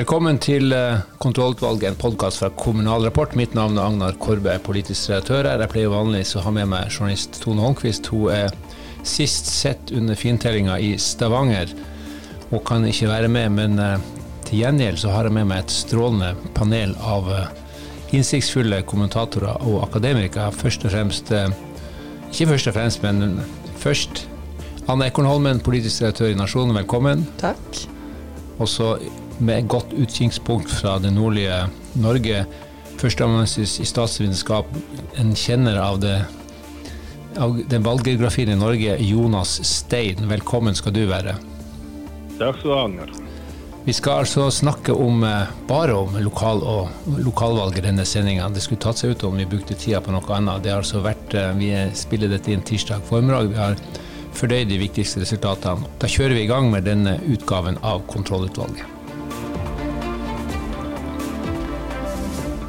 [0.00, 3.34] Velkommen til eh, Kontrollutvalget, en podkast fra Kommunal Rapport.
[3.36, 5.60] Mitt navn er Agnar Korbe, politisk redaktør her.
[5.60, 8.08] Jeg pleier vanligvis å ha med meg journalist Tone Holmquist.
[8.08, 8.56] Hun er
[9.04, 11.74] sist sett under fintellinga i Stavanger
[12.48, 14.08] og kan ikke være med, men eh,
[14.48, 17.54] til gjengjeld så har jeg med meg et strålende panel av eh,
[18.16, 20.48] innsiktsfulle kommentatorer og akademikere.
[20.64, 23.42] Først og fremst Ikke først og fremst, men
[23.84, 24.24] først
[24.88, 27.28] Anne Ekornholmen, politisk redaktør i Nasjonen, velkommen.
[27.44, 27.99] Takk.
[28.60, 28.94] Og så
[29.40, 31.62] med godt utkikkspunkt fra det nordlige
[32.00, 32.44] Norge.
[33.00, 34.68] Førsteamanuensis i statsvitenskap,
[35.16, 36.18] en kjenner av, det,
[37.40, 40.28] av den valggeografien i Norge, Jonas Stein.
[40.28, 41.38] Velkommen skal du være.
[42.36, 43.16] Takk skal du ha, Agner.
[43.86, 48.50] Vi skal altså snakke om, eh, bare om lokal og lokalvalg i denne sendinga.
[48.52, 50.62] Det skulle tatt seg ut om vi brukte tida på noe annet.
[50.62, 53.48] Det har altså vært, eh, Vi spiller dette inn tirsdag formiddag.
[53.48, 53.76] Vi har
[54.40, 55.88] fordøyd de viktigste resultatene.
[56.00, 58.96] Da kjører vi i gang med denne utgaven av Kontrollutvalget.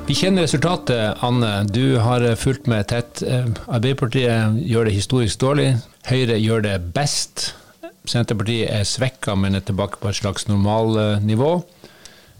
[0.09, 1.63] Vi kjenner resultatet, Anne.
[1.71, 3.21] Du har fulgt med tett.
[3.23, 5.69] Eh, Arbeiderpartiet gjør det historisk dårlig.
[6.09, 7.53] Høyre gjør det best.
[8.09, 11.53] Senterpartiet er svekka, men er tilbake på et slags normalnivå.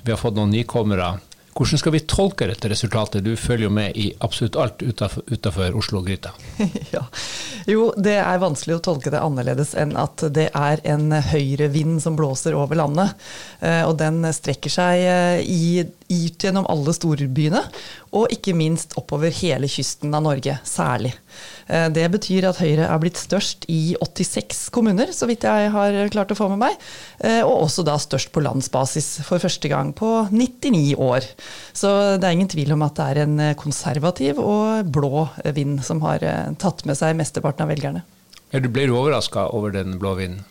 [0.03, 1.13] Vi har fått noen nykommere.
[1.51, 3.25] Hvordan skal vi tolke dette resultatet?
[3.25, 6.31] Du følger jo med i absolutt alt utenfor Oslo-gryta.
[6.95, 7.03] ja.
[7.67, 12.15] Jo, det er vanskelig å tolke det annerledes enn at det er en høyrevind som
[12.19, 13.17] blåser over landet.
[13.59, 17.61] Eh, og den strekker seg eh, i, ut gjennom alle storbyene,
[18.11, 21.13] og ikke minst oppover hele kysten av Norge, særlig.
[21.71, 25.97] Eh, det betyr at Høyre er blitt størst i 86 kommuner, så vidt jeg har
[26.13, 26.77] klart å få med meg.
[27.23, 31.27] Eh, og også da størst på landsbasis for første gang på 99 år.
[31.73, 36.03] Så det er ingen tvil om at det er en konservativ og blå vind som
[36.05, 38.03] har eh, tatt med seg mesteparten av velgerne.
[38.51, 40.43] Du overraska over den blå vinden?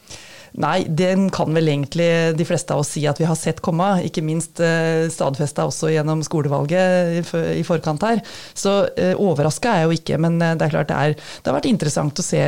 [0.58, 3.86] Nei, den kan vel egentlig de fleste av oss si at vi har sett komme.
[4.06, 8.22] Ikke minst eh, stadfesta også gjennom skolevalget i forkant her.
[8.58, 11.50] Så eh, overraska er jeg jo ikke, men eh, det er klart det, er, det
[11.50, 12.40] har vært interessant å se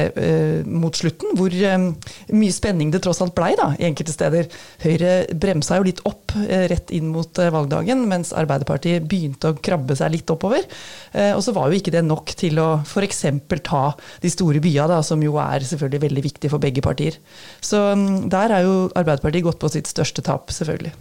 [0.67, 4.49] mot slutten hvor mye spenning det tross alt blei da, enkelte steder.
[4.83, 6.35] Høyre bremsa jo litt opp
[6.73, 10.65] rett inn mot valgdagen, mens Arbeiderpartiet begynte å krabbe seg litt oppover.
[11.13, 13.23] og så var jo ikke det nok til å f.eks.
[13.69, 13.83] ta
[14.23, 17.19] de store byene, som jo er selvfølgelig veldig viktig for begge partier.
[17.61, 17.92] Så
[18.33, 20.93] der er jo Arbeiderpartiet gått på sitt største tap, selvfølgelig.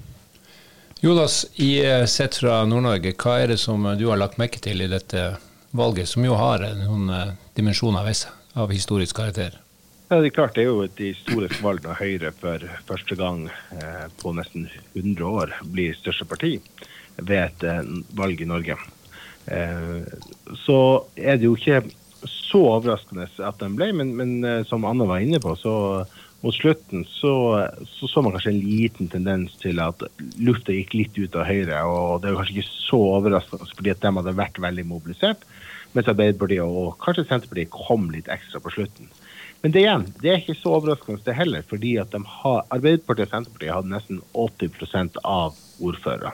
[1.02, 4.84] Jonas, i eh, sett fra Nord-Norge, hva er det som du har lagt merke til
[4.84, 5.32] i dette
[5.72, 9.58] valget, som jo har noen eh, dimensjoner ved seg av historisk karakter?
[10.12, 13.46] Ja, det er klart det er jo et historisk valg når Høyre for første gang
[13.48, 16.58] eh, på nesten 100 år blir største parti
[17.16, 18.76] ved et eh, valg i Norge.
[19.46, 20.02] Eh,
[20.66, 20.78] så
[21.16, 21.82] er det jo ikke
[22.28, 26.04] så overraskende at den ble, men, men eh, som Anna var inne på, så
[26.42, 27.34] mot slutten så,
[27.86, 30.02] så, så man kanskje en liten tendens til at
[30.42, 31.84] lufta gikk litt ut av Høyre.
[31.86, 35.46] og Det er kanskje ikke så overraskende, fordi at de hadde vært veldig mobilisert.
[35.94, 39.12] Mens Arbeiderpartiet og kanskje Senterpartiet kom litt ekstra på slutten.
[39.62, 43.36] Men det igjen, det er ikke så overraskende det heller, fordi at har, Arbeiderpartiet og
[43.36, 46.34] Senterpartiet hadde nesten 80% av ordførere.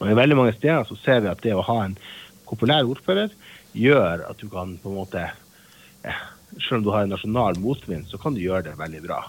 [0.00, 1.98] Og I veldig mange steder så ser vi at det å ha en
[2.48, 3.34] populær ordfører
[3.76, 6.22] gjør at du kan på en måte eh,
[6.58, 9.22] selv om du har en nasjonal motvind, så kan du gjøre det veldig bra.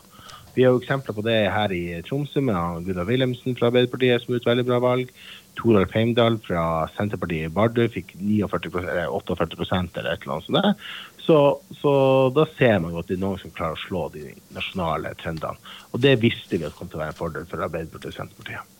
[0.55, 4.33] Vi har jo eksempler på det her i Tromsø med Gunnar Wilhelmsen fra Arbeiderpartiet som
[4.33, 5.13] gjorde et veldig bra valg.
[5.55, 6.63] Toralf Heimdal fra
[6.95, 10.83] Senterpartiet i Bardu fikk 49, eller 48 eller et eller annet sånt.
[11.21, 11.37] Så,
[11.79, 11.93] så,
[12.35, 15.71] da ser man jo at det er noen som klarer å slå de nasjonale trendene.
[15.93, 18.77] Og det visste vi at kom til å være en fordel for Arbeiderpartiet og Senterpartiet.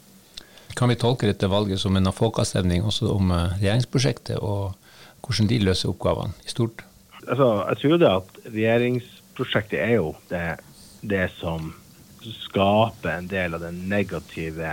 [0.75, 4.73] Kan vi tolke dette valget som en folkeavstemning også om eh, regjeringsprosjektet, og
[5.22, 6.84] hvordan de løser oppgavene i stort?
[7.28, 10.46] Altså, jeg tror det at regjeringsprosjektet er jo det,
[11.02, 11.72] det som
[12.22, 14.72] skaper en del av den negative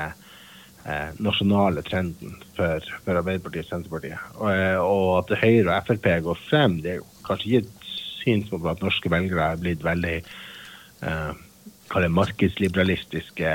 [0.84, 4.30] eh, nasjonale trenden for, for, Arbeiderpartiet og Senterpartiet.
[4.36, 7.92] Og, eh, og, at Høyre og Frp går frem, det er jo kanskje ikke et
[8.18, 13.52] syn på at norske velgere er blitt veldig eh, markedsliberalistiske,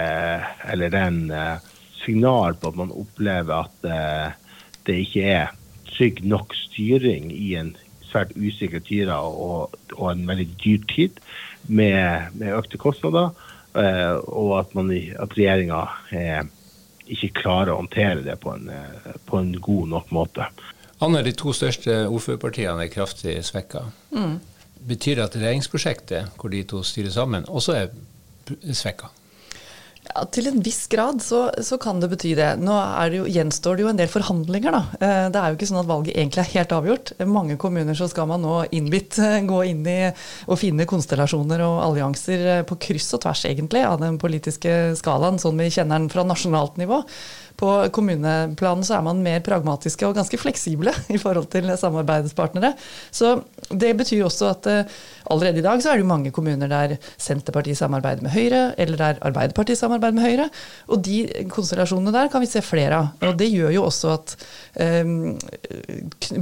[0.73, 1.57] eller en eh,
[2.03, 4.39] signal på at man opplever at eh,
[4.87, 5.53] det ikke er
[5.93, 7.75] trygg nok styring i en
[8.13, 11.21] svært usikre tider og, og, en veldig dyr tid
[11.67, 13.31] med, med økte kostnader,
[13.79, 15.83] eh, og at, man, at regjeringa
[16.13, 16.43] eh,
[17.13, 20.47] ikke klarer å håndtere det på en, eh, på en, god nok måte.
[21.03, 23.87] Anne, de to største ordførerpartiene er kraftig svekka.
[24.15, 24.37] Mm.
[24.87, 27.91] Betyr det at regjeringsprosjektet, hvor de to styrer sammen, også er
[28.75, 29.11] svekka?
[30.03, 32.49] Ja, Til en viss grad så, så, kan det bety det.
[32.59, 32.75] Nå
[33.09, 34.75] det jo, gjenstår det jo en del forhandlinger.
[34.75, 34.81] da.
[34.99, 37.13] Eh, det er jo ikke sånn at valget egentlig er helt avgjort.
[37.23, 41.63] I mange kommuner så skal man nå innbitt eh, gå inn i og finne konstellasjoner
[41.63, 46.03] og allianser eh, på kryss og tvers egentlig av den politiske skalaen, sånn vi kjenner
[46.03, 46.99] den fra nasjonalt nivå.
[47.59, 52.73] På kommuneplanen så er man mer pragmatiske og ganske fleksible i forhold til samarbeidspartnere.
[53.13, 53.35] Så
[53.69, 54.95] det betyr også at uh,
[55.33, 58.99] allerede i dag så er det jo mange kommuner der Senterpartiet samarbeider med Høyre, eller
[58.99, 60.49] der Arbeiderpartiet samarbeider med Høyre.
[60.89, 63.29] Og de konstellasjonene der kan vi se flere av.
[63.29, 64.35] Og det gjør jo også at
[65.05, 65.13] um,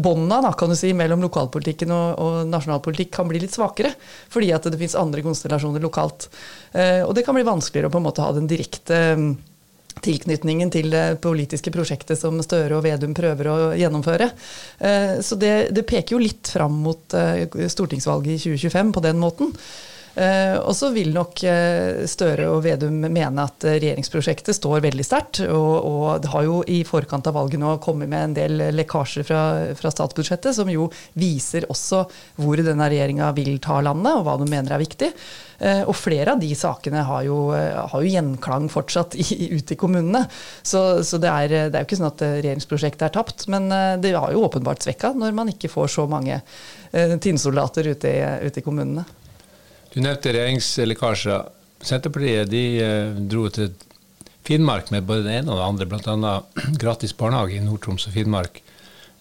[0.02, 3.94] båndene si, mellom lokalpolitikken og, og nasjonalpolitikk kan bli litt svakere.
[4.32, 6.32] Fordi at det finnes andre konstellasjoner lokalt.
[6.74, 9.32] Uh, og det kan bli vanskeligere å på en måte ha den direkte um,
[10.00, 14.32] tilknytningen til det politiske prosjektet som Støre og Vedum prøver å gjennomføre.
[14.80, 19.20] Eh, så det, det peker jo litt fram mot eh, stortingsvalget i 2025 på den
[19.22, 19.56] måten.
[20.16, 21.44] Eh, og så vil nok
[22.12, 25.44] Støre og Vedum mene at regjeringsprosjektet står veldig sterkt.
[25.48, 29.28] Og, og, det har jo i forkant av valget nå kommet med en del lekkasjer
[29.28, 29.44] fra,
[29.78, 32.04] fra statsbudsjettet, som jo viser også
[32.42, 35.12] hvor denne regjeringa vil ta landet, og hva de mener er viktig.
[35.62, 39.76] Eh, og flere av de sakene har jo, eh, har jo gjenklang fortsatt i, ute
[39.76, 40.24] i kommunene.
[40.66, 43.70] Så, så det, er, det, er, jo ikke sånn at eh, regjeringsprosjektet er tapt, men
[44.02, 46.42] det har jo åpenbart svekka når man ikke får så mange
[46.92, 48.10] tinnsoldater ute,
[48.44, 49.06] ute i kommunene.
[49.92, 51.48] Du nevnte regjeringslekkasjer.
[51.82, 52.64] Senterpartiet de
[53.28, 53.74] dro til
[54.48, 56.34] Finnmark med både det ene og det andre, bl.a.
[56.84, 58.62] gratis barnehage i Nord-Troms og Finnmark.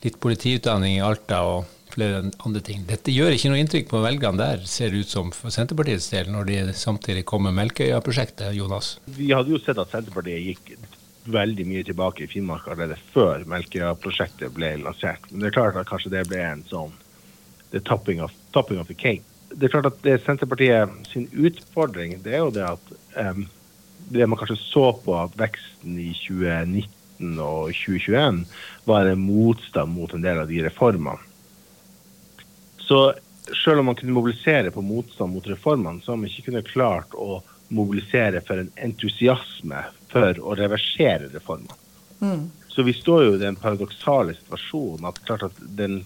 [0.04, 2.84] Litt politiutdanning i Alta og flere andre ting.
[2.86, 6.30] Dette gjør ikke noe inntrykk på velgerne der, ser det ut som for Senterpartiets del,
[6.30, 8.94] når de samtidig kommer med Melkøya-prosjektet, Jonas?
[9.16, 10.76] Vi hadde jo sett at Senterpartiet gikk
[11.30, 15.26] veldig mye tilbake i Finnmark allerede før Melkøya-prosjektet ble lansert.
[15.32, 16.94] Men det er klart at kanskje det ble en sånn
[17.74, 19.26] the topping of, topping of the cake.
[19.50, 23.46] Det er klart at det Senterpartiet sin utfordring det er jo det at um,
[24.10, 28.44] det man kanskje så på at veksten i 2019 og 2021
[28.88, 31.20] var en motstand mot en del av de reformene
[32.90, 33.14] så
[33.64, 37.14] selv om man kunne mobilisere på motstand mot reformene, så har man ikke kunnet klart
[37.14, 37.38] å
[37.70, 41.76] mobilisere for en entusiasme for å reversere reformene.
[42.18, 42.48] Mm.
[42.68, 46.00] Så vi står jo i den paradoksale situasjonen at klart at den,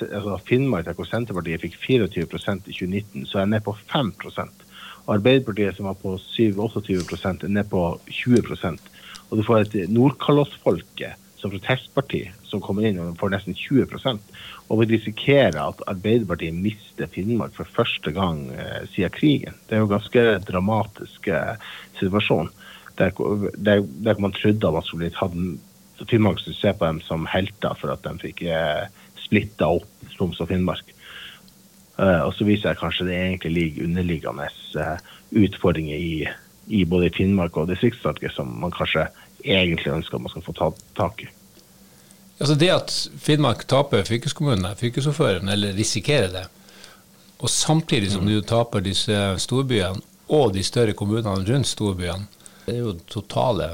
[0.00, 4.68] altså Finnmark, hvor Senterpartiet fikk 24% i 2019, så er ned på 5%
[5.10, 8.90] Arbeiderpartiet, som var på 27-28 er ned på 20%
[9.30, 14.20] Og du får et Nordkalottfolket som protestparti som kommer inn og får nesten 20%
[14.72, 19.58] og vi risikerer at Arbeiderpartiet mister Finnmark for første gang eh, siden krigen.
[19.68, 21.58] Det er jo en ganske dramatisk eh,
[21.98, 22.48] situasjon.
[22.96, 23.12] Der,
[23.56, 25.36] der, der, man trodde man skulle hatt
[26.08, 28.88] Finnmark skulle se på dem som helter for at de fikk eh,
[29.32, 30.92] splitta opp Troms og Finnmark.
[31.96, 36.26] Uh, og så viser jeg kanskje det egentlig ligger underliggende uh, utfordringer i,
[36.68, 39.06] i, både Finnmark og Distrikts-Norge som man kanskje
[39.44, 41.28] egentlig ønsker man skal få ta tak i.
[42.40, 46.46] Altså Det at Finnmark taper fylkeskommunene, fylkesordføreren, eller risikerer det,
[47.42, 50.02] og samtidig som du taper disse storbyene
[50.32, 52.28] og de større kommunene rundt storbyene,
[52.66, 53.68] det er jo totale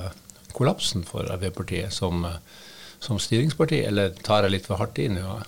[0.56, 2.24] kollapsen for Arbeiderpartiet som,
[3.04, 3.82] som styringsparti.
[3.88, 5.38] Eller tar jeg litt for hardt i nå?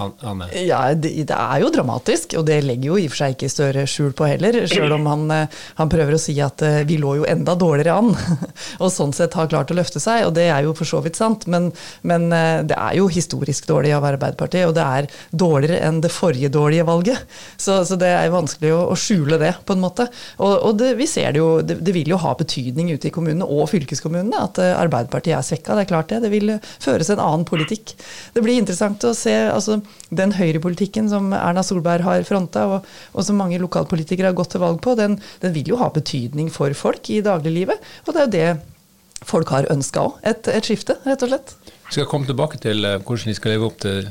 [0.00, 0.48] Anne?
[0.54, 3.50] Ja, det, det, er jo dramatisk, og det legger jo i og for seg ikke
[3.50, 4.56] Støre skjul på heller.
[4.70, 7.96] Selv om han, eh, han, prøver å si at eh, vi lå jo enda dårligere
[7.98, 8.12] an,
[8.82, 10.26] og sånn sett har klart å løfte seg.
[10.28, 11.70] Og det er jo for så vidt sant, men,
[12.06, 16.12] men eh, det er jo historisk dårlig av Arbeiderpartiet, og det er dårligere enn det
[16.14, 17.24] forrige dårlige valget.
[17.56, 20.06] Så, så det er jo vanskelig å, å, skjule det, på en måte.
[20.38, 23.14] Og, og det, vi ser det jo, det, det, vil jo ha betydning ute i
[23.14, 25.76] kommunene og fylkeskommunene at Arbeiderpartiet er svekka.
[25.76, 26.22] Det er klart det.
[26.24, 27.94] Det vil føres en annen politikk.
[28.34, 29.34] Det blir interessant å se.
[29.50, 34.38] altså altså Den høyrepolitikken som Erna Solberg har fronta, og, og, som mange lokalpolitikere har
[34.38, 37.82] gått til valg på, den, den, vil jo ha betydning for folk i dagliglivet.
[38.06, 40.18] Og det er jo det folk har ønska òg.
[40.26, 41.54] Et, et, skifte, rett og slett.
[41.90, 44.08] Vi skal komme tilbake til eh, hvordan de skal leve opp til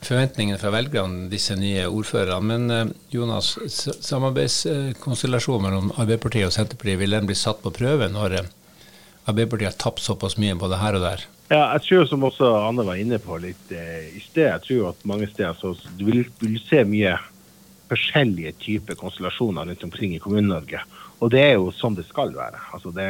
[0.00, 2.40] forventningene fra velgerne, disse nye ordførerne.
[2.46, 3.52] Men eh, Jonas,
[4.08, 8.50] samarbeidskonstellasjonen mellom Arbeiderpartiet og Senterpartiet, vil den bli satt på prøve når eh,
[9.30, 11.26] Arbeiderpartiet har tapt såpass mye både her og der?
[11.50, 14.92] Ja, jeg tror som også Anne var inne på litt eh, i sted, jeg tror
[14.92, 17.16] at mange steder så du vil, vil se mye
[17.90, 20.84] forskjellige typer konstellasjoner rundt omkring i Kommune-Norge.
[21.20, 22.60] Og det er jo sånn det skal være.
[22.70, 23.08] Altså det,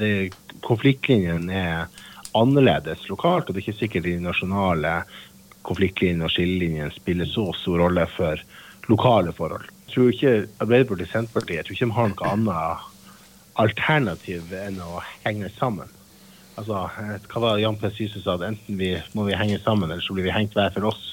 [0.00, 0.10] det,
[0.66, 1.86] konfliktlinjen er
[2.36, 4.94] annerledes lokalt, og det er ikke sikkert de nasjonale
[5.68, 8.42] konfliktlinjene og skillelinjene spiller så stor rolle for
[8.90, 9.70] lokale forhold.
[9.86, 10.34] Jeg tror ikke
[10.64, 12.88] Arbeiderpartiet og Senterpartiet jeg tror ikke de har noe annet
[13.58, 15.90] alternativ enn å henge sammen.
[16.58, 16.86] Altså,
[17.30, 17.90] hva var Jan P.
[17.94, 18.34] Syse sa?
[18.34, 21.04] at Enten vi, må vi henge sammen, eller så blir vi hengt hver for oss.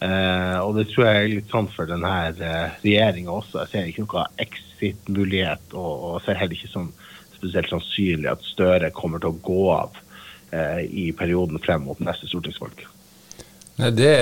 [0.00, 3.64] Eh, og det tror jeg er litt sånn for denne eh, regjeringa også.
[3.64, 6.88] Jeg ser ikke noe exit-mulighet, og, og, ser heller ikke sånn
[7.34, 10.00] spesielt sannsynlig at Støre kommer til å gå av
[10.56, 12.86] eh, i perioden frem mot neste stortingsvalg.
[13.80, 14.14] Nei, det,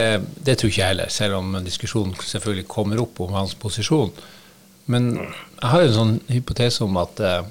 [0.47, 4.13] det, tror ikke jeg heller, selv om diskusjonen selvfølgelig kommer opp om hans posisjon.
[4.89, 7.47] Men jeg har jo en sånn hypotese om at eh,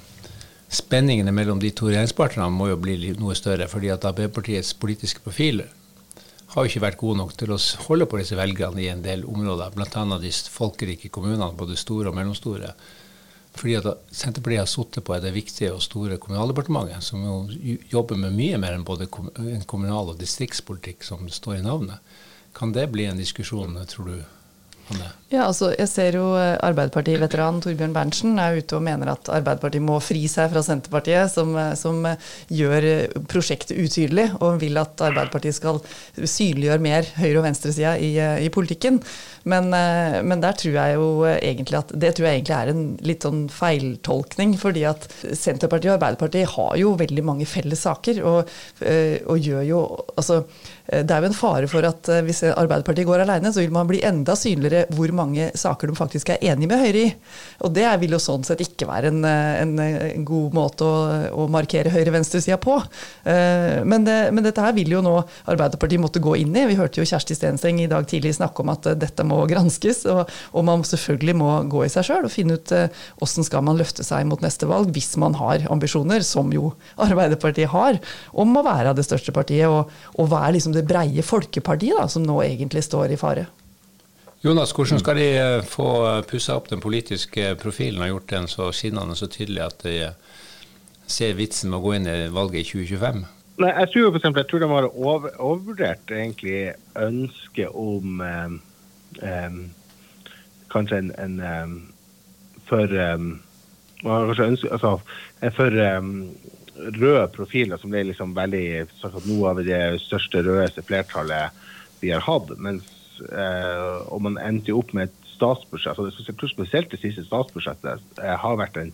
[0.74, 5.70] spenningene mellom de to regjeringspartnerne må jo bli noe større, fordi at Arbeiderpartiets politiske profiler
[6.48, 9.26] har jo ikke vært gode nok til å holde på disse velgerne i en del
[9.28, 10.04] områder, bl.a.
[10.22, 12.72] de folkerike kommunene, både store og mellomstore.
[13.58, 18.36] Fordi at Senterpartiet har sittet på det viktige og store Kommunaldepartementet, som jo jobber med
[18.36, 22.16] mye mer enn både kommunal- og distriktspolitikk, som står i navnet.
[22.56, 24.37] Kan det bli en diskusjon, tror du?
[25.28, 29.84] Ja, altså jeg ser jo eh, Arbeiderparti-veteran Torbjørn Berntsen er ute og mener at Arbeiderpartiet
[29.84, 32.86] må fri seg fra Senterpartiet, som, eh, som, eh, gjør
[33.28, 35.82] prosjektet utydelig, og vil at Arbeiderpartiet skal
[36.16, 39.02] synliggjøre mer høyre- og venstresida i, i politikken.
[39.48, 43.24] Men, men, der tror jeg jo egentlig at det tror jeg egentlig er en litt
[43.24, 44.56] sånn feiltolkning.
[44.60, 48.50] Fordi at Senterpartiet og Arbeiderpartiet har jo veldig mange felles saker, og,
[48.84, 49.84] og gjør jo
[50.18, 50.42] altså
[50.88, 53.88] det er jo en fare for at eh, hvis Arbeiderpartiet går alene, så vil man
[53.88, 57.10] bli enda synligere hvor mange saker de faktisk er enig med Høyre i.
[57.66, 61.02] Og det vil jo sånn sett ikke være en, eh, en, god måte å,
[61.44, 62.74] å markere høyre-venstresida på.
[63.24, 65.12] Men, det, men, dette her vil jo nå
[65.48, 66.64] Arbeiderpartiet måtte gå inn i.
[66.70, 70.28] Vi hørte jo Kjersti Stenseng i dag tidlig snakke om at dette må granskes, og,
[70.52, 74.04] og man selvfølgelig må gå i seg sjøl og finne ut hvordan skal man løfte
[74.06, 78.00] seg mot neste valg hvis man har ambisjoner, som jo Arbeiderpartiet har,
[78.32, 82.06] om å være det største partiet og, og være liksom det det breie folkepartiet da,
[82.10, 83.48] som nå egentlig står i fare.
[84.40, 88.46] Jonas, hvordan skal de eh, få eh, pussa opp den politiske profilen og gjort den
[88.50, 90.36] så skinnende så tydelig at de eh,
[91.10, 93.24] ser vitsen med å gå inn i valget i 2025?
[93.58, 96.60] Nei, jeg tror, for eksempel, jeg tror de har over, overvurdert egentlig
[96.94, 98.54] ønsket om um,
[99.18, 99.58] um,
[100.70, 101.74] kanskje en, en um,
[102.68, 102.94] for
[104.04, 104.92] kanskje ønske, altså,
[105.56, 105.80] for
[106.78, 108.86] røde profiler som ble liksom veldig
[109.26, 111.64] noe av det største rødeste flertallet
[112.02, 112.52] vi har hatt.
[112.62, 112.86] Mens,
[113.28, 115.98] eh, og man endte opp med et statsbudsjett.
[115.98, 118.92] og Spesielt det siste statsbudsjettet eh, har vært en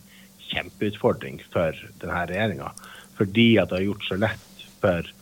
[0.49, 2.71] kjempeutfordring for denne regjeringa.
[3.17, 5.13] Fordi at det har gjort så lett for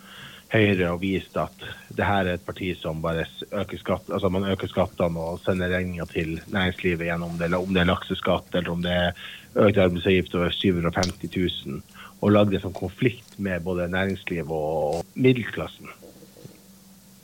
[0.54, 1.64] Høyre å vise at
[1.98, 3.24] det her er et parti som bare
[3.58, 7.82] øker skatt, altså man øker skattene og sender regninger til næringslivet gjennom det, om det
[7.82, 9.24] er lakseskatt eller om det er
[9.64, 11.32] økt arbeidsavgift over 750
[11.66, 11.82] 000
[12.24, 15.90] og lagde en sånn konflikt med både næringsliv og middelklassen.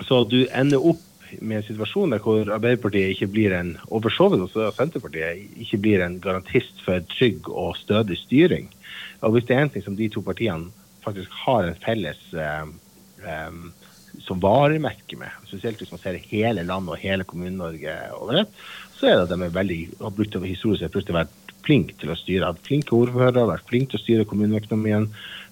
[0.04, 1.06] Så du ender opp
[1.46, 5.60] med en situasjon der hvor Arbeiderpartiet ikke blir en og for så vidt også Senterpartiet
[5.62, 8.70] ikke blir en garantist for trygg og stødig styring.
[9.22, 10.72] Og Hvis det er en ting som de to partiene
[11.06, 12.66] faktisk har en felles eh,
[14.26, 18.56] som varemerke med, spesielt hvis man ser hele landet og hele Kommune-Norge over ett,
[18.98, 22.14] så er det at de er veldig, har brukt historisk sett å være flink til
[22.14, 22.52] å styre.
[22.52, 25.10] Hatt flinke ordførere, vært flink til å styre kommuneøkonomien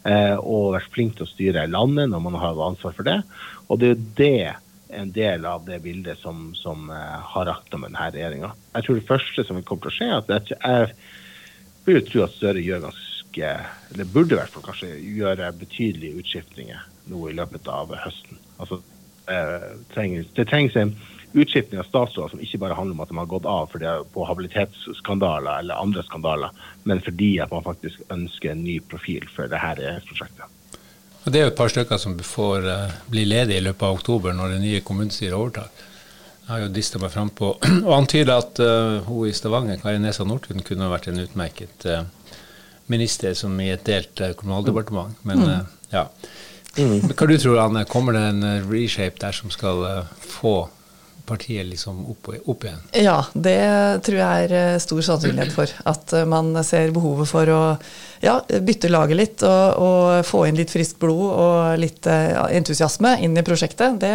[0.07, 3.19] eh, og vært flink til å styre landet når man har ansvar for det.
[3.67, 4.55] Og det er jo det
[4.97, 8.53] en del av det bildet som, som uh, har rakt med denne regjeringa.
[8.77, 12.35] Jeg tror det første som kommer til å skje, at jeg, jeg vil tro at
[12.37, 13.49] Støre gjør ganske
[13.91, 18.39] eller burde i hvert fall kanskje gjøre betydelige utskiftninger nå i løpet av høsten.
[18.57, 18.79] Altså,
[19.93, 20.95] trengs, det trengs en
[21.33, 24.25] utskiftning av statsråder som ikke bare handler om at de har gått av fordi på
[24.27, 26.53] habilitetsskandaler eller andre skandaler,
[26.87, 30.53] men fordi at man faktisk ønsker en ny profil for dette regjeringsprosjektet.
[31.27, 34.35] Det er jo et par stykker som får uh, bli ledige i løpet av oktober
[34.35, 35.67] når det nye kommunestyret overtar.
[36.45, 40.23] Jeg har jo dista meg frampå og antyda at uh, hun i Stavanger, Kari Nesa
[40.23, 42.05] Nordtun, kunne vært en utmerket uh,
[42.87, 45.19] minister som i et delt kommunaldepartement.
[45.27, 45.73] Men mm.
[45.91, 46.07] ja.
[46.77, 47.09] Mm.
[47.09, 50.67] Hva du tror Anne, kommer det en reshape der som skal få
[51.27, 52.83] partiet liksom opp, opp, igjen?
[53.03, 53.59] Ja, det
[54.07, 55.71] tror jeg er eh, stor sannsynlighet for.
[55.89, 57.61] At eh, man ser behovet for å
[58.23, 63.17] ja, bytte laget litt og, og, få inn litt friskt blod og litt eh, entusiasme
[63.25, 63.99] inn i prosjektet.
[64.01, 64.13] Det,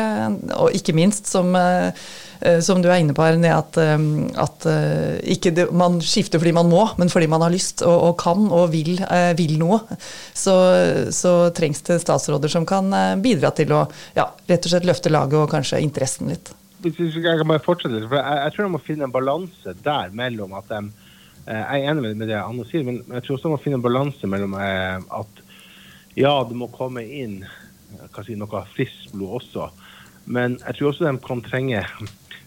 [0.57, 1.53] og ikke minst, som,
[2.65, 4.67] som, du er inne på Arne, at, at
[5.35, 8.49] ikke det, man skifter fordi man må, men fordi man har lyst og, og kan
[8.49, 8.97] og vil,
[9.39, 9.83] vil noe.
[10.35, 10.57] Så,
[11.15, 12.91] så, trengs det statsråder som kan
[13.23, 13.85] bidra til å
[14.17, 16.55] ja, rett og slett løfte laget og kanskje interessen litt
[16.85, 20.15] jeg kan bare fortsette litt, for jeg, jeg tror de må finne en balanse der
[20.17, 20.81] mellom at de
[21.47, 23.81] eh, Jeg er enig med det Anne sier, men jeg tror også de må finne
[23.81, 25.43] en balanse mellom eh, at
[26.19, 27.43] ja, det må komme inn
[28.25, 29.71] si, noe friskt blod også,
[30.25, 31.85] men jeg tror også de kan trenge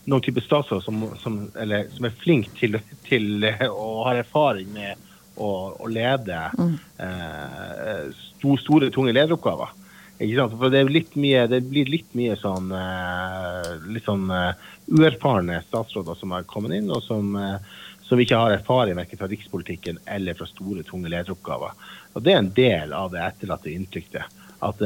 [0.06, 2.78] noen type statsråd som, som, som, er flink til,
[3.08, 5.02] til og har erfaring med
[5.36, 5.50] å,
[5.82, 6.76] å lede mm.
[7.02, 8.04] eh,
[8.62, 9.74] store, tunge lederoppgaver.
[10.16, 10.54] Ikke sant?
[10.60, 10.86] For det,
[11.20, 14.54] mye, det blir litt mye sånn uh, litt sånn uh,
[14.88, 17.58] uerfarne statsråder som har kommet inn, og som, uh,
[18.08, 21.76] som ikke har erfaring verken fra rikspolitikken eller fra store, tunge lederoppgaver.
[22.16, 24.80] Og Det er en del av det etterlatte inntrykket at,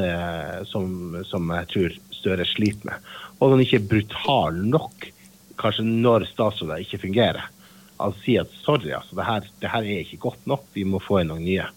[0.67, 3.05] som, som, jeg tror Støre sliter med.
[3.39, 5.05] Og han ikke er brutal nok,
[5.61, 7.45] kanskje når statsråder ikke fungerer.
[7.99, 10.99] Altså si at sorry, altså, det her, det her, er ikke godt nok, vi må
[11.03, 11.67] få inn noen nye.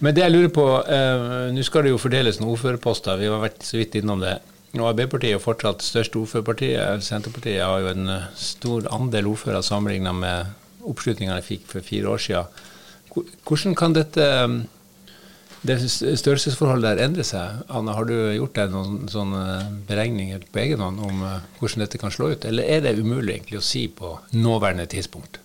[0.00, 3.42] Men det jeg lurer på, eh, Nå skal det jo fordeles noen ordførerposter, vi har
[3.42, 4.38] vært så vidt innom det.
[4.78, 7.02] Og Arbeiderpartiet er fortsatt største ordførerpartiet.
[7.04, 12.14] Senterpartiet har jo en eh, stor andel ordførere sammenlignet med oppslutninga de fikk for fire
[12.14, 12.60] år siden.
[13.44, 14.26] Hvordan kan dette
[15.60, 17.58] det størrelsesforholdet der endrer seg.
[17.68, 19.42] Anna, har du gjort deg noen sånne
[19.88, 23.34] beregninger på egen hånd om uh, hvordan dette kan slå ut, eller er det umulig
[23.34, 25.36] egentlig å si på nåværende tidspunkt?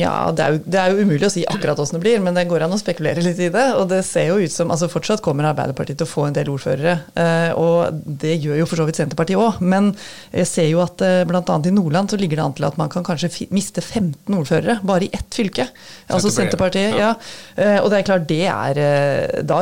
[0.00, 2.38] Ja, det er, jo, det er jo umulig å si akkurat hvordan det blir, men
[2.38, 3.68] det går an å spekulere litt i det.
[3.78, 6.50] Og det ser jo ut som altså Fortsatt kommer Arbeiderpartiet til å få en del
[6.50, 9.62] ordførere, uh, og det gjør jo for så vidt Senterpartiet òg.
[9.62, 9.92] Men
[10.34, 11.42] jeg ser jo at eh, bl.a.
[11.42, 15.06] i Nordland så ligger det an til at man kan kanskje miste 15 ordførere bare
[15.06, 15.68] i ett fylke.
[16.10, 17.12] Altså Senterpartiet, ja.
[17.56, 17.78] ja.
[17.82, 18.80] Og det er klart, det er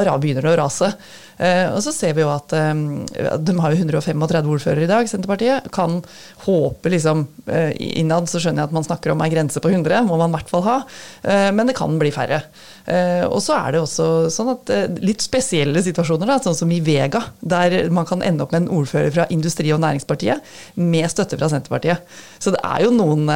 [0.06, 0.92] da begynner det å rase.
[1.40, 2.72] Eh, og så ser vi jo at eh,
[3.40, 5.70] de har jo 135 ordførere i dag, Senterpartiet.
[5.72, 6.00] Kan
[6.44, 10.04] håpe liksom eh, Innad så skjønner jeg at man snakker om ei grense på 100,
[10.08, 10.76] må man i hvert fall ha.
[11.54, 12.40] Men det kan bli færre.
[13.30, 14.70] Og så er det også sånn at
[15.04, 18.72] litt spesielle situasjoner, da, sånn som i Vega, der man kan ende opp med en
[18.80, 20.42] ordfører fra Industri- og Næringspartiet
[20.80, 22.02] med støtte fra Senterpartiet.
[22.42, 23.28] Så det er jo noen,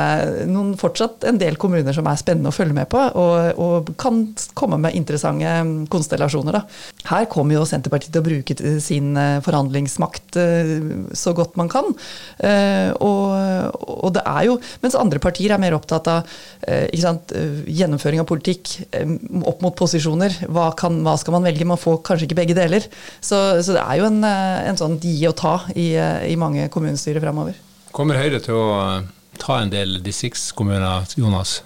[0.51, 4.25] noen fortsatt en del kommuner som er spennende å følge med på, og, og kan
[4.59, 5.55] komme med interessante
[5.93, 6.59] konstellasjoner.
[6.59, 6.65] Da.
[7.13, 10.73] Her kommer jo Senterpartiet Arbeiderpartiet til å bruke sin eh, forhandlingsmakt eh,
[11.17, 11.91] så godt man kan.
[12.39, 13.35] Eh, og,
[13.81, 16.31] og, det er jo, Mens andre partier er mer opptatt av
[17.01, 17.33] sant,
[17.69, 18.71] gjennomføring av politikk
[19.45, 20.35] opp mot posisjoner.
[20.53, 21.67] Hva, kan, hva, skal man velge?
[21.69, 22.87] Man får kanskje ikke begge deler.
[23.21, 25.93] Så, så det er jo en, en sånn gi og ta i,
[26.31, 27.59] i mange kommunestyrer framover.
[27.95, 28.71] Kommer Høyre til å
[29.41, 31.61] ta en del distriktskommuner, Jonas?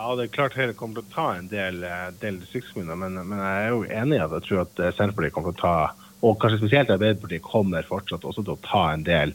[0.00, 3.18] Ja, det er klart Høyre kommer til å ta en del, eh, del distriktskommuner, men,
[3.20, 5.64] men, jeg er jo enig i at jeg tror at eh, Senterpartiet kommer til å
[5.66, 9.34] ta, og kanskje spesielt Arbeiderpartiet kommer fortsatt også til å ta en del,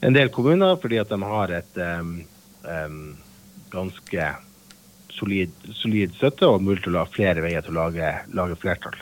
[0.00, 2.14] en del kommuner, fordi at de har et um,
[2.64, 2.96] um,
[3.74, 4.30] ganske
[5.12, 8.96] solid, solid, støtte og mulighet til å ha flere veier til å lage, lage flertall.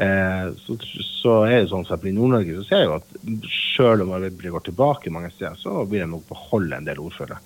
[0.00, 3.12] Eh, så, så, er det sånn at I Nord-Norge så ser jeg jo at
[3.52, 7.38] selv om Arbeiderpartiet går tilbake mange steder, så vil de nok beholde en del ordførere.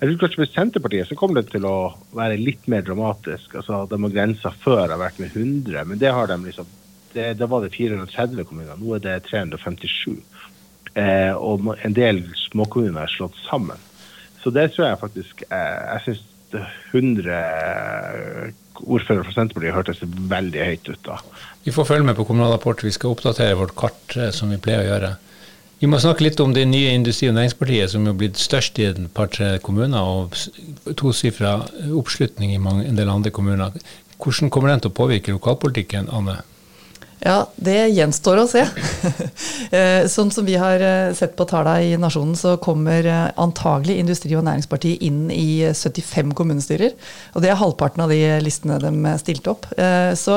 [0.00, 3.54] Jeg tror kanskje For Senterpartiet så kommer det til å være litt mer dramatisk.
[3.60, 6.66] altså De har grensa før har vært med 100, men det har de liksom
[7.14, 10.18] det, Da var det 430 kommuner, nå er det 357.
[10.94, 13.78] Eh, og en del småkommuner er slått sammen.
[14.42, 16.24] Så det tror jeg faktisk eh, Jeg syns
[16.94, 18.52] 100
[18.84, 21.18] ordførere fra Senterpartiet hørtes veldig høyt ut da.
[21.64, 22.82] Vi får følge med på Kommunal Rapport.
[22.84, 25.14] Vi skal oppdatere vårt kart, eh, som vi pleier å gjøre.
[25.84, 28.86] Vi må snakke litt om det nye Industri- og Næringspartiet, som er blitt størst i
[28.88, 30.32] et par-tre kommuner, og
[30.96, 31.58] tosifra
[31.92, 33.74] oppslutning i mange, en del andre kommuner.
[34.16, 36.38] Hvordan kommer den til å påvirke lokalpolitikken, Anne?
[37.24, 38.66] Ja, det gjenstår å se.
[39.74, 43.96] Eh, sånn som vi har eh, sett på tallene i Nasjonen, så kommer eh, antagelig
[43.98, 46.92] Industri- og Næringspartiet inn i 75 kommunestyrer.
[47.34, 49.66] Og det er halvparten av de listene de stilte opp.
[50.20, 50.36] Så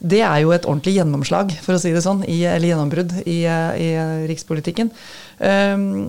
[0.00, 3.38] det er jo et ordentlig gjennomslag, for å si det sånn, i, eller gjennombrudd i,
[3.46, 3.88] i
[4.32, 4.90] rikspolitikken.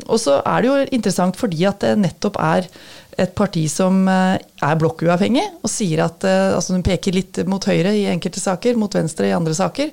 [0.07, 2.71] Og så er det jo interessant fordi at det nettopp er
[3.19, 7.63] et parti som eh, er blokkuavhengig, og sier at eh, altså hun peker litt mot
[7.67, 9.91] høyre i enkelte saker, mot venstre i andre saker,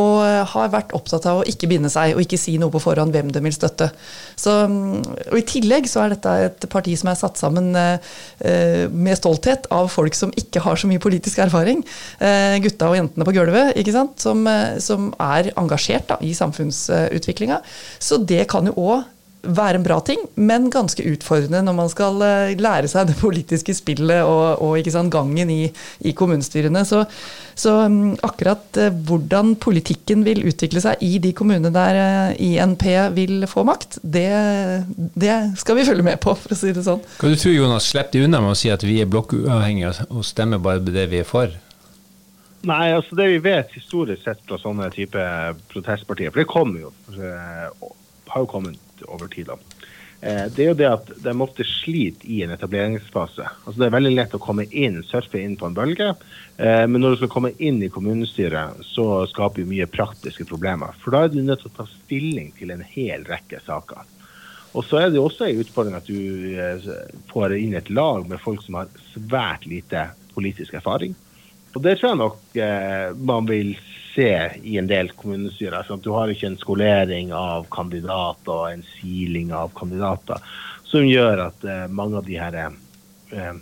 [0.00, 2.82] og eh, har vært opptatt av å ikke binde seg og ikke si noe på
[2.82, 3.90] forhånd hvem de vil støtte.
[4.38, 9.68] Så, og I tillegg så er dette et parti som er satt sammen med stolthet
[9.74, 11.82] av folk som ikke har så mye politisk erfaring.
[12.64, 14.16] Gutta og jentene på gulvet, ikke sant?
[14.22, 14.46] Som,
[14.82, 17.60] som er engasjert da, i samfunnsutviklinga.
[18.02, 19.04] Så det kan jo òg
[19.42, 23.74] være en bra ting, men ganske utfordrende når man skal eh, lære seg det politiske
[23.74, 25.62] spillet og, og sant, gangen i,
[26.06, 26.84] i, kommunestyrene.
[26.86, 27.02] Så,
[27.58, 32.86] så, mm, akkurat eh, hvordan politikken vil utvikle seg i de kommunene der eh, INP
[33.16, 34.28] vil få makt, det,
[35.18, 37.02] det skal vi følge med på, for å si det sånn.
[37.18, 40.24] Hva du tror Jonas, slipper de unna med å si at vi er blokkuavhengige og
[40.26, 41.50] stemmer bare på det vi er for?
[42.62, 45.18] Nei, altså det vi vet historisk sett fra sånne type
[45.72, 48.78] protestpartier, for det kommer jo, har jo kommet
[49.08, 49.50] over tid.
[50.22, 53.42] Eh, det er jo det at de ofte sliter i en etableringsfase.
[53.64, 56.12] Altså Det er veldig lett å komme inn, surfe inn på en bølge,
[56.62, 60.94] eh, men når du skal komme inn i kommunestyret, så skaper vi mye praktiske problemer.
[61.02, 64.06] For da er du nødt til å ta stilling til en hel rekke saker.
[64.72, 66.86] Og så er det jo også en utfordring at du eh,
[67.32, 71.18] får inn et lag med folk som har svært lite politisk erfaring.
[71.72, 73.72] Og det tror jeg nok man vil
[74.14, 75.78] se i en del kommunestyrer.
[75.78, 80.42] Altså, du har ikke en skolering av kandidater og en siling av kandidater
[80.92, 83.54] som gjør at eh, mange av de her eh,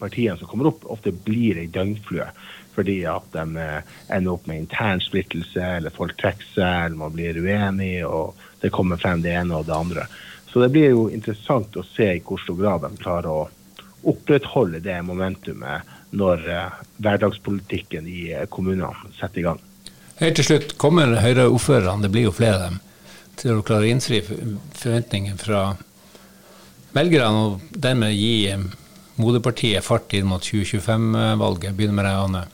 [0.00, 2.30] partiene som kommer opp, ofte blir ei døgnflue.
[2.78, 7.12] Fordi at de eh, ender opp med intern splittelse, eller folk trekker seg, eller man
[7.16, 10.08] blir uenig, og det kommer frem det ene og det andre.
[10.48, 13.48] Så det blir jo interessant å se i hvor stor grad de klarer å
[14.08, 19.62] opprettholde det momentumet når eh, hverdagspolitikken i eh, kommunene setter i gang.
[20.18, 22.78] Helt til slutt, kommer Høyre-ordførerne, det blir jo flere av dem,
[23.38, 25.62] til å klare å innfri forventningene fra
[26.96, 28.56] velgerne, og dermed gi
[29.18, 31.76] moderpartiet fart inn mot 2025-valget?
[31.76, 32.44] Begynner med deg, Anne.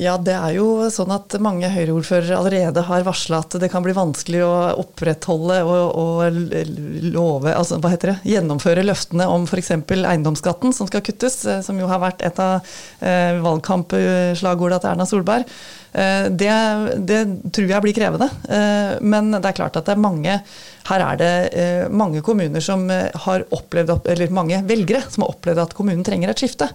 [0.00, 3.92] Ja, det er jo sånn at mange Høyre-ordførere allerede har varsla at det kan bli
[3.92, 6.38] vanskelig å opprettholde og, og
[7.12, 9.74] love, altså det, gjennomføre løftene om f.eks.
[9.92, 12.64] eiendomsskatten som skal kuttes, eh, som jo har vært et av
[13.04, 15.52] eh, valgkampslagordene til Erna Solberg.
[15.92, 16.52] Eh, det,
[17.04, 17.20] det,
[17.52, 18.30] tror jeg blir krevende.
[18.48, 20.38] Eh, men det er klart at det er mange
[20.88, 25.62] her er det eh, mange kommuner som har opplevd, eller mange velgere som har opplevd
[25.64, 26.68] at kommunen trenger et skifte.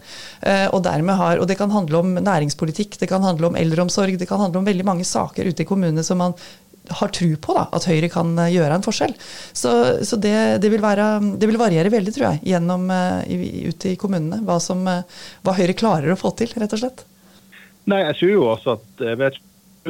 [0.72, 4.42] Og, har, og det kan handle om næringspolitikk, det kan handle om eldreomsorg, det kan
[4.42, 6.36] handle om veldig mange saker ute i kommunene som man
[6.88, 9.14] har tro på da, at Høyre kan gjøre en forskjell.
[9.52, 9.72] Så,
[10.08, 12.88] så det, det, vil være, det, vil variere veldig, tror jeg, gjennom,
[13.28, 14.40] ute i kommunene.
[14.48, 17.04] Hva, som, hva Høyre klarer å få til, rett og slett.
[17.88, 19.38] Nei, jeg tror jo også at jeg vet,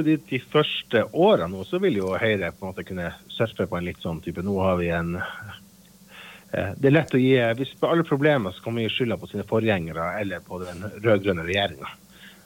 [0.05, 3.77] de, de første årene nå, så vil jo Høyre på en måte kunne surfe på
[3.77, 7.75] en litt sånn type Nå har vi en eh, det er lett å gi, Hvis
[7.79, 11.45] på alle problemer så kan man gi skylda på sine forgjengere eller på den rød-grønne
[11.47, 11.89] regjeringa.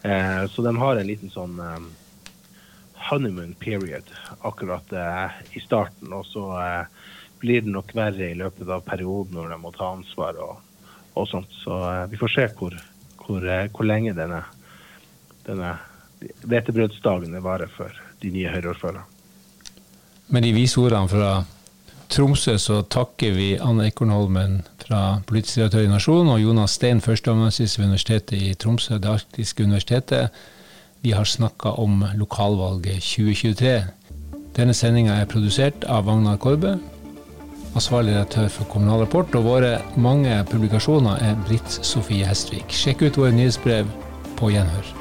[0.03, 1.59] Eh, så de har en liten sånn
[3.09, 4.09] honeymoon period
[4.47, 4.93] akkurat
[5.57, 6.13] i starten.
[6.13, 6.45] Og så
[7.41, 10.59] blir det nok verre i løpet av perioden når de må ta ansvar og,
[11.17, 11.53] og sånt.
[11.63, 11.77] Så
[12.11, 12.77] vi får se hvor,
[13.23, 14.51] hvor, hvor lenge den er
[15.47, 15.71] denne
[16.43, 19.07] hvetebrødsdagene varer for de nye Høyre-ordførerne.
[20.31, 21.31] Med de vise ordene fra
[22.11, 27.77] Tromsø så takker vi Anne Ekornholmen fra politisk redaktør i Nasjonen og Jonas Stein, førsteamanuensis
[27.79, 30.29] ved Universitetet i Tromsø, det arktiske universitetet.
[31.01, 33.75] Vi har snakka om lokalvalget 2023.
[34.57, 36.75] Denne sendinga er produsert av Vagnar Korbe,
[37.75, 42.75] ansvarlig redaktør for Kommunal Rapport, og våre mange publikasjoner er Britt Sofie Hestvik.
[42.75, 43.87] Sjekk ut våre nyhetsbrev
[44.35, 45.00] på gjenhør.